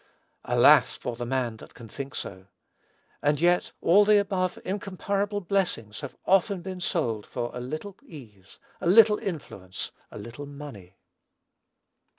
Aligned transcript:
Alas, 0.45 0.95
for 0.97 1.15
the 1.15 1.27
man 1.27 1.57
that 1.57 1.75
can 1.75 1.87
think 1.87 2.15
so! 2.15 2.47
And 3.21 3.39
yet 3.39 3.71
all 3.81 4.03
the 4.03 4.17
above 4.17 4.57
incomparable 4.65 5.41
blessings 5.41 6.01
have 6.01 6.13
been 6.13 6.19
often 6.25 6.81
sold 6.81 7.27
for 7.27 7.51
a 7.53 7.59
little 7.61 7.95
ease, 8.01 8.57
a 8.79 8.87
little 8.87 9.19
influence, 9.19 9.91
a 10.09 10.17
little 10.17 10.47
money. 10.47 10.97